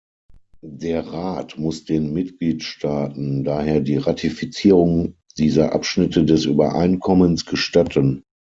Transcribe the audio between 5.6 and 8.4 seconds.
Abschnitte des Übereinkommens gestatten.